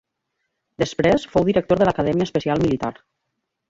Després 0.85 1.27
fou 1.35 1.47
director 1.51 1.83
de 1.83 1.91
l'Acadèmia 1.91 2.31
Especial 2.31 2.67
Militar. 2.69 2.95